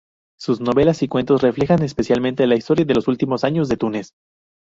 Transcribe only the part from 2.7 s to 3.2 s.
de los